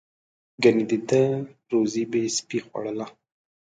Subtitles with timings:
[0.63, 1.23] ګنې د ده
[1.71, 3.07] روزي به سپي خوړله.